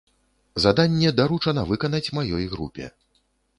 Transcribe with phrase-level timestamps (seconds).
[0.63, 2.91] Заданне даручана выканаць маёй групе.